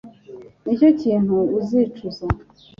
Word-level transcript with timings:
nicyo 0.63 0.89
kintu 1.01 1.35
uzicuza 1.59 2.23